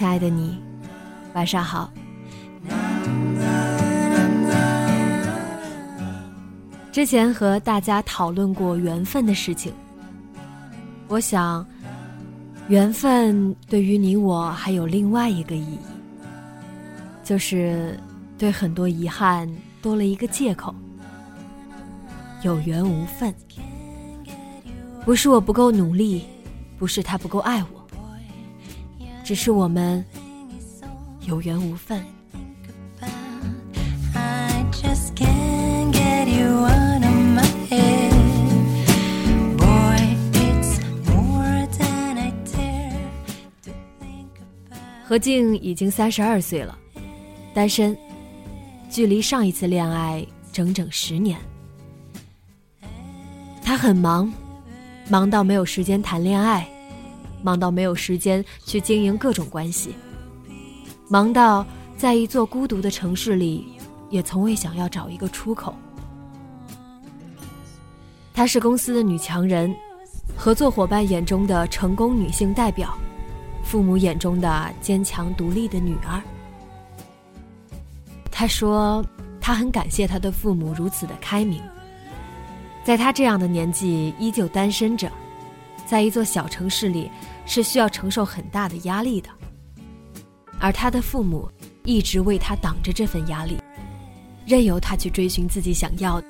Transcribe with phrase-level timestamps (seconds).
[0.00, 0.58] 亲爱的你，
[1.34, 1.92] 晚上好。
[6.90, 9.70] 之前和大家讨论过缘分的事情，
[11.06, 11.66] 我想，
[12.68, 15.78] 缘分对于你我还有另外一个意义，
[17.22, 18.00] 就是
[18.38, 19.46] 对很多遗憾
[19.82, 20.74] 多了一个借口。
[22.42, 23.34] 有缘无分，
[25.04, 26.24] 不是我不够努力，
[26.78, 27.79] 不是他不够爱我。
[29.30, 30.04] 只是我们
[31.20, 32.04] 有缘无分。
[45.04, 46.76] 何静已经三十二岁了，
[47.54, 47.96] 单身，
[48.90, 51.38] 距离上一次恋爱整整十年。
[53.62, 54.32] 他很忙，
[55.08, 56.68] 忙到没有时间谈恋爱。
[57.42, 59.94] 忙到没有时间去经营各种关系，
[61.08, 61.64] 忙到
[61.96, 63.66] 在一座孤独的城市里，
[64.08, 65.74] 也从未想要找一个出口。
[68.32, 69.74] 她是公司的女强人，
[70.36, 72.96] 合作伙伴眼中的成功女性代表，
[73.62, 76.22] 父母眼中的坚强独立的女儿。
[78.30, 79.04] 她说，
[79.40, 81.60] 她很感谢她的父母如此的开明，
[82.82, 85.10] 在她这样的年纪依旧单身着。
[85.86, 87.10] 在一座小城市里，
[87.52, 89.28] 是需要承受很大的压力的。
[90.60, 91.50] 而他的父母
[91.82, 93.56] 一直为他挡着这份压力，
[94.46, 96.28] 任由他去追寻自己想要的，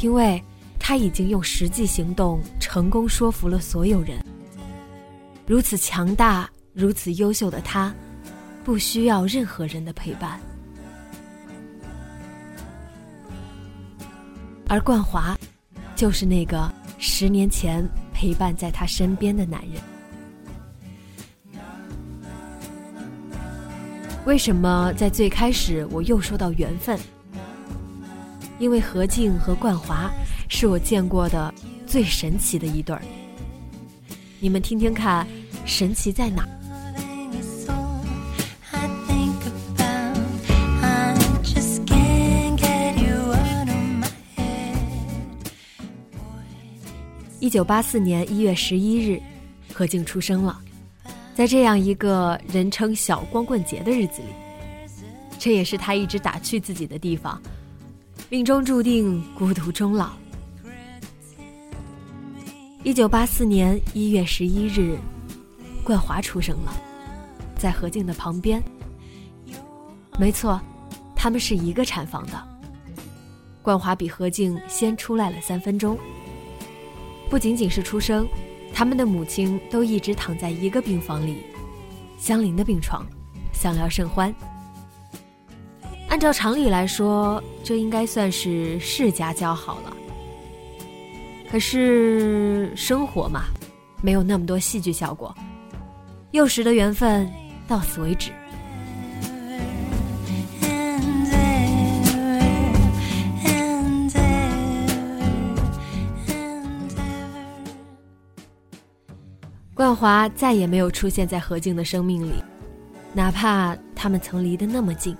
[0.00, 0.40] 因为
[0.78, 4.24] 他已经用实际行动成功说服了所有人。
[5.44, 7.92] 如此强大、如此优秀的他，
[8.62, 10.38] 不需要任何人的陪伴。
[14.68, 15.36] 而冠华，
[15.96, 16.72] 就是那个。
[17.00, 19.80] 十年前陪伴在她身边的男人，
[24.26, 26.98] 为什么在最开始我又说到缘分？
[28.58, 30.10] 因为何静和冠华
[30.48, 31.54] 是我见过的
[31.86, 33.00] 最神奇的一对儿。
[34.40, 35.24] 你们听听看，
[35.64, 36.44] 神奇在哪？
[47.48, 49.18] 一九八四年一月十一日，
[49.72, 50.60] 何静出生了。
[51.34, 54.28] 在这样一个人称“小光棍节”的日子里，
[55.38, 57.40] 这也是他一直打趣自己的地方。
[58.28, 60.10] 命中注定孤独终老。
[62.82, 64.98] 一九八四年一月十一日，
[65.82, 66.76] 冠华出生了，
[67.56, 68.62] 在何静的旁边。
[70.18, 70.60] 没错，
[71.16, 72.46] 他们是一个产房的。
[73.62, 75.98] 冠华比何静先出来了三分钟。
[77.30, 78.26] 不仅仅是出生，
[78.72, 81.44] 他们的母亲都一直躺在一个病房里，
[82.16, 83.06] 相邻的病床，
[83.52, 84.34] 相聊甚欢。
[86.08, 89.94] 按照常理来说，这应该算是世家交好了。
[91.50, 93.44] 可是生活嘛，
[94.02, 95.34] 没有那么多戏剧效果，
[96.30, 97.30] 幼时的缘分
[97.66, 98.32] 到此为止。
[109.88, 112.34] 冠华再也没有出现在何静的生命里，
[113.14, 115.16] 哪怕他们曾离得那么近。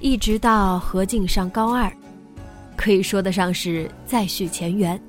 [0.00, 1.90] 一直到何静上高二，
[2.76, 5.00] 可以说得上是再续前缘。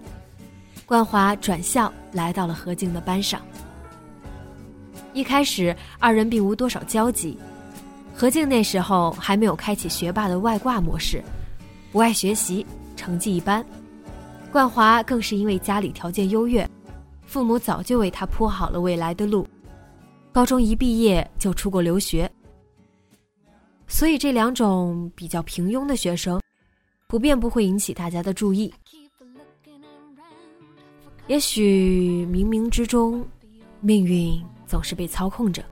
[0.85, 3.41] 冠华转校来到了何静的班上。
[5.11, 7.37] 一开始二人并无多少交集，
[8.15, 11.21] 何静那时候还没有开启学霸的外挂模式，
[11.91, 12.65] 不爱学习，
[12.95, 13.65] 成绩一般。
[14.49, 16.65] 冠华更是因为家里条件优越。
[17.29, 19.47] 父母早就为他铺好了未来的路，
[20.31, 22.27] 高中一毕业就出国留学，
[23.85, 26.41] 所以这两种比较平庸的学生，
[27.05, 28.73] 普遍不会引起大家的注意。
[31.27, 33.23] 也许冥冥之中，
[33.79, 35.63] 命运总是被操控着。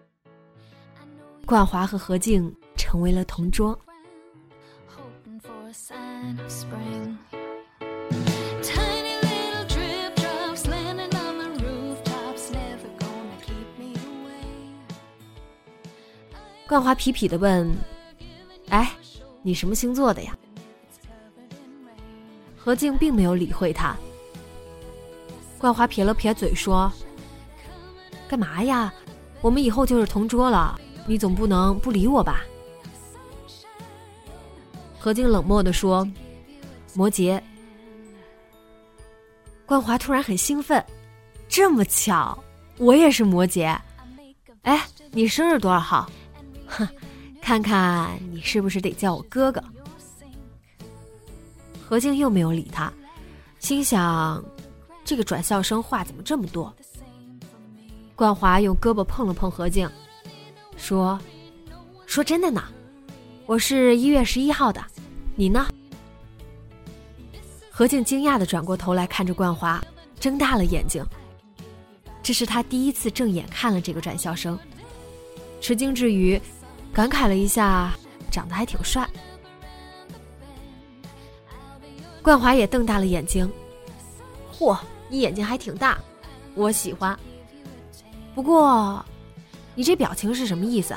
[1.43, 3.75] 冠华和何静成为了同桌。
[16.67, 17.75] 冠华痞痞的问
[18.69, 18.91] ：“哎，
[19.41, 20.37] 你什么星座的呀？”
[22.57, 23.95] 何静并没有理会他。
[25.57, 26.91] 冠华撇了撇嘴说
[28.27, 28.93] ：“干嘛呀？
[29.41, 32.41] 我们以后就是同桌了，你总不能不理我吧？”
[34.99, 36.05] 何静冷漠的说
[36.93, 37.41] ：“摩羯。”
[39.65, 40.83] 冠华突然很兴奋
[41.47, 42.37] ：“这么巧，
[42.77, 43.73] 我也是摩羯。
[44.63, 46.09] 哎，你生日多少号？”
[46.67, 46.87] 哼，
[47.41, 49.63] 看看你是不是得叫我哥哥？
[51.87, 52.91] 何静又没有理他，
[53.59, 54.43] 心想：
[55.05, 56.73] 这个转校生话怎么这么多？
[58.15, 59.89] 冠华用胳膊碰了碰何静，
[60.75, 61.17] 说
[62.05, 62.63] ：“说真的呢，
[63.45, 64.83] 我是一月十一号的，
[65.35, 65.67] 你呢？”
[67.71, 69.81] 何静惊讶的转过头来看着冠华，
[70.19, 71.05] 睁大了眼睛。
[72.23, 74.59] 这是他第一次正眼看了这个转校生，
[75.61, 76.41] 吃惊之余。
[76.97, 77.93] 感慨了一下，
[78.31, 79.07] 长得还挺帅。
[82.23, 83.47] 冠华也瞪大了眼睛，
[84.51, 84.75] 嚯，
[85.07, 85.99] 你眼睛还挺大，
[86.55, 87.15] 我喜欢。
[88.33, 89.05] 不过，
[89.75, 90.95] 你这表情是什么意思？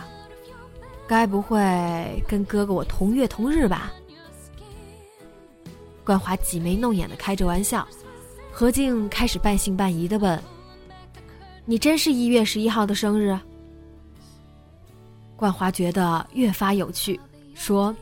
[1.06, 3.92] 该不会跟哥哥我同月同日吧？
[6.02, 7.86] 冠华挤眉弄眼的开着玩笑，
[8.50, 10.42] 何静开始半信半疑的问
[11.66, 13.38] ：“你真是一月十一号的生日？”
[15.40, 17.18] 冠华觉得越发有趣，
[17.54, 17.96] 说：“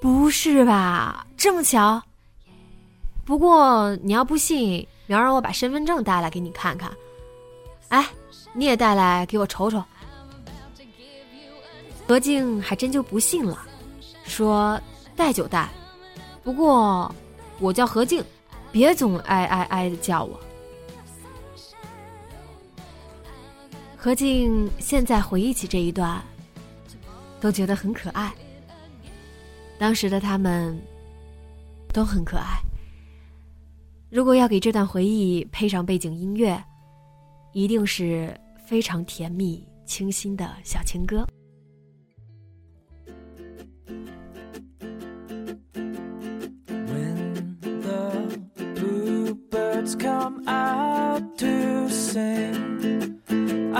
[0.00, 2.00] 不是吧，这么巧？
[3.24, 6.88] 不过你要不信，明儿我把身份证带来给你看看。
[7.88, 8.06] 哎，
[8.52, 9.82] 你也带来给我瞅瞅。”
[12.06, 13.66] 何静还真就不信了，
[14.24, 14.80] 说
[15.16, 15.68] ：“带就带，
[16.44, 17.12] 不过
[17.58, 18.24] 我叫何静，
[18.70, 20.38] 别总挨挨挨的叫我。”
[24.04, 26.22] 何静现在回忆起这一段，
[27.40, 28.30] 都觉得很可爱。
[29.78, 30.78] 当时的他们
[31.90, 32.60] 都很可爱。
[34.10, 36.62] 如果要给这段回忆配上背景音乐，
[37.54, 41.26] 一定是非常甜蜜、清新的小情歌。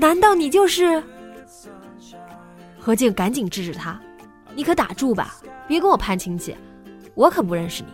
[0.00, 1.02] 难道你就是？”
[2.78, 4.00] 何静赶紧制止他
[4.56, 5.36] ：“你可打住吧，
[5.68, 6.56] 别跟我攀亲戚，
[7.14, 7.90] 我可不认识你。”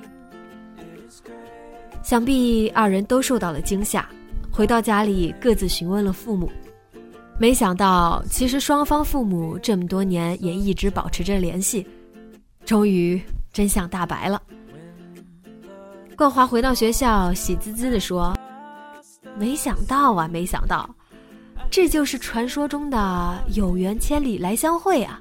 [2.05, 4.09] 想必二人都受到了惊吓，
[4.53, 6.49] 回到家里各自询问了父母。
[7.37, 11.85] 没想到，其实双方父母这么多年也一直保持着联系。
[12.65, 13.21] 终于，
[13.53, 14.41] 真相大白了。
[16.17, 18.35] 冠华回到学校，喜滋滋地说
[19.37, 20.89] ：“没想到啊，没想到，
[21.71, 25.21] 这就是传说中的有缘千里来相会啊！”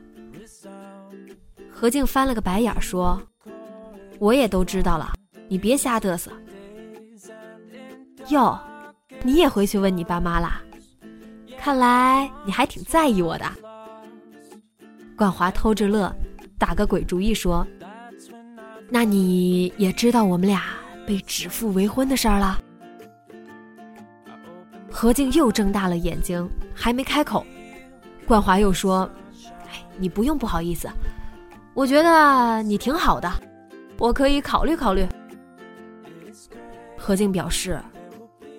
[1.72, 3.22] 何静翻了个白眼说
[4.20, 5.14] ：“我也都知道了，
[5.50, 6.32] 你别瞎嘚瑟。”
[8.30, 8.58] 哟，
[9.22, 10.62] 你也回去问你爸妈啦？
[11.60, 13.46] 看来你还挺在意我的。
[15.18, 16.14] 冠华偷着乐，
[16.58, 17.66] 打个鬼主意说
[18.90, 20.64] ：“那你也知道我们俩
[21.06, 22.60] 被指腹为婚的事儿了？”
[24.98, 27.46] 何静又睁大了眼睛，还没开口，
[28.26, 29.08] 冠华又说
[29.68, 30.90] ：“哎，你不用不好意思，
[31.74, 33.30] 我觉得你挺好的，
[33.98, 35.06] 我可以考虑考虑。”
[36.98, 37.78] 何静表示。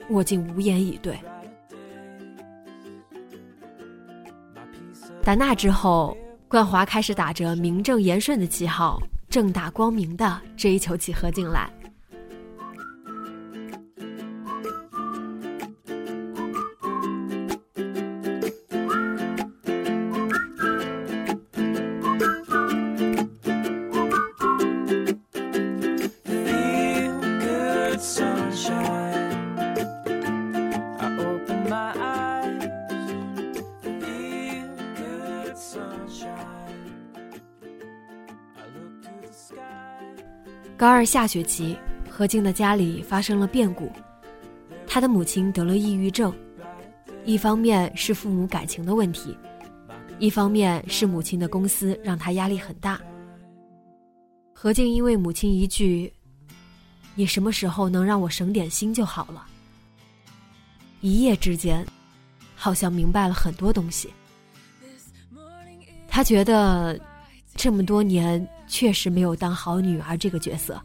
[0.08, 1.18] 我竟无言以对。
[5.24, 6.16] 打那之后，
[6.46, 11.68] 冠华开始打着名正言顺的旗号，正大光明的追求起何静来。
[40.76, 41.76] 高二下学期，
[42.10, 43.90] 何静的家里发生了变故，
[44.86, 46.32] 他的母亲得了抑郁症，
[47.24, 49.36] 一方面是父母感情的问题，
[50.18, 53.00] 一方面是母亲的公司让他压力很大。
[54.52, 56.12] 何静因为母亲一句
[57.14, 59.46] “你什么时候能让我省点心就好了”，
[61.00, 61.86] 一夜之间，
[62.54, 64.10] 好像明白了很多东西。
[66.08, 66.98] 他觉得，
[67.54, 70.80] 这么多年确实没有当好女儿这个角色，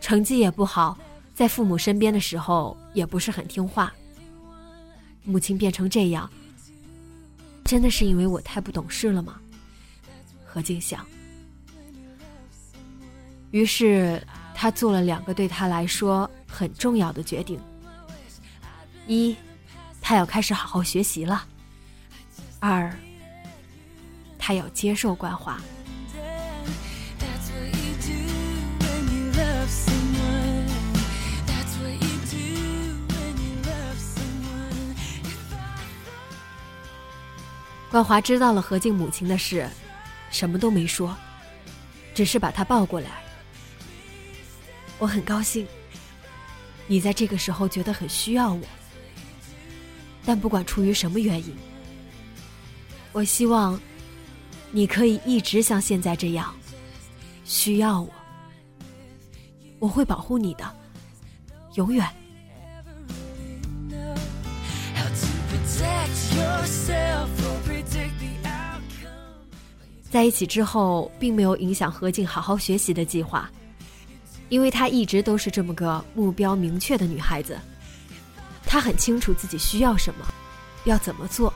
[0.00, 0.98] 成绩也不好，
[1.34, 3.92] 在父母身边的时候也不是很听话。
[5.22, 6.28] 母亲变成这样，
[7.64, 9.40] 真的是因为我太不懂事了吗？
[10.44, 11.06] 何静想。
[13.50, 14.20] 于是，
[14.54, 17.60] 他做了两个对他来说很重要的决定：
[19.06, 19.36] 一，
[20.00, 21.42] 他要开始好好学习了；
[22.58, 22.92] 二。
[24.38, 25.54] 他要接受关怀。
[37.90, 39.68] 关华知道了何静母亲的事，
[40.30, 41.16] 什么都没说，
[42.14, 43.10] 只是把她抱过来。
[44.98, 45.66] 我很高兴，
[46.86, 48.62] 你在这个时候觉得很需要我，
[50.24, 51.54] 但不管出于什么原因，
[53.12, 53.80] 我希望。
[54.72, 56.54] 你可以一直像现在这样，
[57.44, 58.08] 需要我，
[59.80, 60.76] 我会保护你的，
[61.74, 62.06] 永远。
[70.10, 73.48] 在一起之后，并没有影响何静好好学习的计划，
[74.48, 77.56] 因为她一直都是这么个目标明确的女孩子，
[78.66, 80.26] 她很清楚自己需要什么，
[80.82, 81.54] 要怎么做。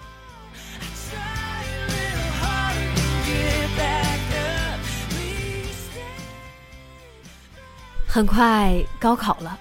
[8.07, 9.59] 很快高考了，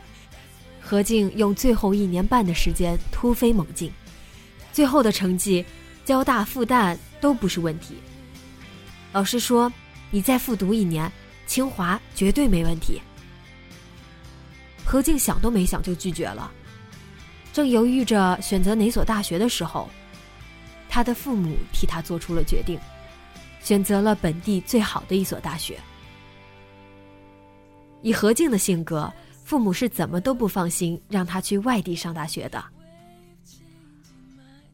[0.79, 3.91] 何静用最后一年半的时间突飞猛进，
[4.71, 5.65] 最后的成绩，
[6.05, 7.95] 交大复旦都不是问题。
[9.13, 9.71] 老师说
[10.11, 11.09] ：“你再复读一年，
[11.47, 13.01] 清华绝对没问题。”
[14.83, 16.51] 何静想都没想就拒绝了。
[17.53, 19.87] 正犹豫着选择哪所大学的时候，
[20.89, 22.79] 他的父母替他做出了决定，
[23.61, 25.79] 选择了本地最好的一所大学。
[28.01, 29.13] 以何静的性格，
[29.45, 32.61] 父母是怎么都不放心让他去外地上大学的。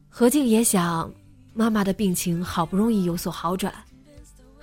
[0.08, 1.12] 何静也想，
[1.52, 3.72] 妈妈的病情好不容易有所好转，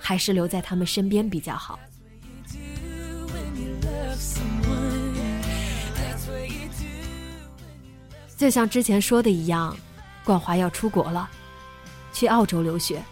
[0.08, 1.78] 还是留在他们身边比较好。
[8.34, 9.76] 就像之前说的一样，
[10.24, 11.28] 冠华要出国了，
[12.14, 13.02] 去澳洲留学。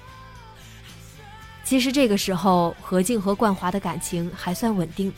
[1.64, 5.12] 其实这个时候，何静和冠华的感情还算稳定。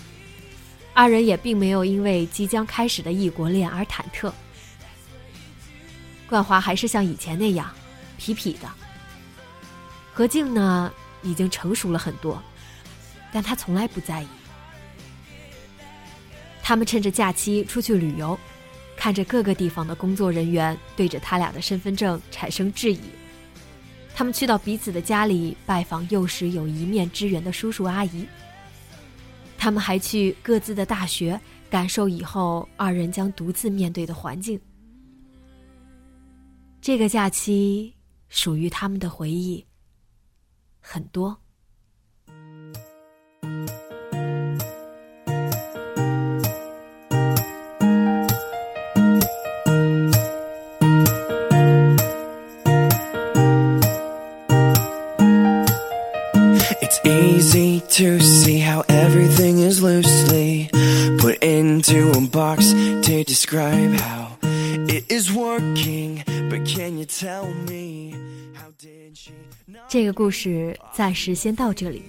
[0.92, 4.32] 二人也并没有因为即将开始的异国恋而忐忑。
[6.28, 7.70] 冠华还是像以前那样
[8.18, 8.68] 痞痞的。
[10.12, 12.42] 何静呢，已经成熟了很多，
[13.32, 14.28] 但他从来不在意。
[16.62, 18.38] 他们趁着假期出去旅游，
[18.96, 23.00] 看着各个地方的工作人员对着他俩的身份证产生质疑。
[24.14, 28.26] 他们去到彼此的家里拜访幼时有一面之缘的叔叔阿姨。
[29.56, 34.60] 他们还去各自的大学，感受以后二人将独自面对的环境。
[36.80, 37.94] 这个假期
[38.28, 39.64] 属于他们的回忆
[40.90, 41.38] 很多。
[69.88, 72.02] 这个故事暂时先到这里。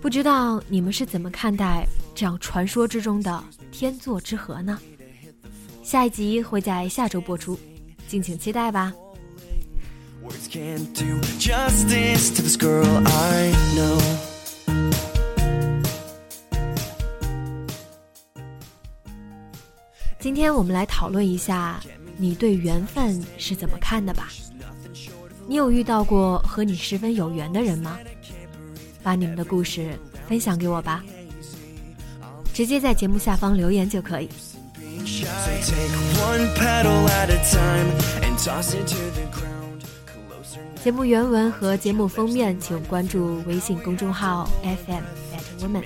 [0.00, 4.78] 不知道你们是怎么看待这样传说之中的天作之合呢？
[5.84, 7.58] 下一集会在下周播出，
[8.08, 8.92] 敬请期待吧。
[10.22, 14.00] Words can't do justice to this girl I know.
[20.20, 21.82] 今天我们来讨论一下，
[22.16, 24.28] 你对缘分是怎么看的吧？
[25.52, 27.98] 你有遇到过和你十分有缘的人吗？
[29.02, 29.90] 把你们的故事
[30.26, 31.04] 分享给我吧，
[32.54, 34.30] 直接在节目下方留言就可以。
[40.82, 45.04] 节目原文和节目封面，请关注微信公众号 FM
[45.34, 45.84] at Woman。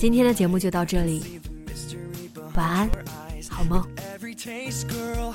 [0.00, 2.90] 今天的节目就到这里， mystery behind 晚安，
[3.48, 3.84] 好梦。
[4.18, 5.34] every taste, girl.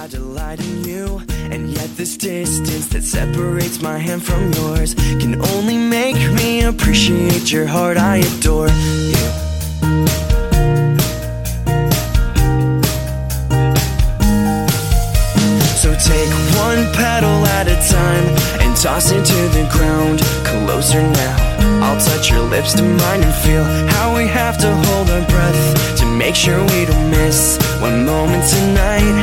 [0.00, 5.40] I delight in you, and yet this distance that separates my hand from yours can
[5.54, 7.96] only make me appreciate your heart.
[7.96, 9.14] I adore you.
[15.76, 18.26] So take one petal at a time
[18.60, 20.20] and toss it to the ground.
[20.44, 21.47] Closer now.
[21.81, 25.97] I'll touch your lips to mine and feel how we have to hold our breath
[25.99, 29.15] to make sure we don't miss one moment tonight.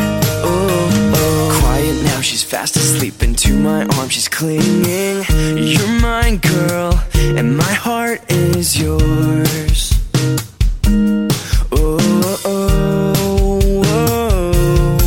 [0.43, 1.61] Oh, oh.
[1.61, 4.13] Quiet now, she's fast asleep into my arms.
[4.13, 5.25] She's clinging.
[5.57, 9.93] You're mine, girl, and my heart is yours.
[11.73, 11.99] Oh,
[12.45, 13.13] oh,
[13.85, 14.99] oh.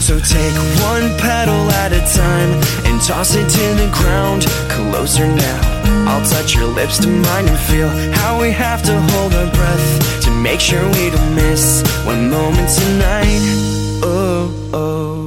[0.00, 2.50] So take one petal at a time
[2.86, 4.46] and toss it to the ground.
[4.68, 5.79] Closer now.
[6.08, 7.88] I'll touch your lips to mine and feel
[8.20, 12.68] how we have to hold our breath to make sure we don't miss one moment
[12.78, 13.42] tonight.
[14.02, 15.19] Oh, oh.